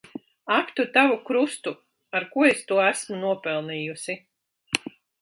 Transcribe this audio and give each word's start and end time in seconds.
Ak 0.53 0.71
tu 0.79 0.85
tavu 0.95 1.19
krustu! 1.27 1.75
Ar 2.17 2.27
ko 2.33 2.49
es 2.49 2.67
to 2.73 2.83
esmu 2.87 3.23
nopelnījusi. 3.23 4.21